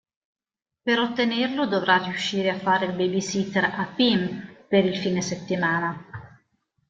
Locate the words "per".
0.81-0.97, 4.67-4.83